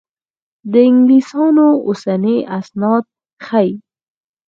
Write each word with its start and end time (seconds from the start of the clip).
د 0.71 0.73
انګلیسیانو 0.87 1.67
اوسني 1.87 2.37
اسناد 2.59 3.03
ښيي. 3.45 3.71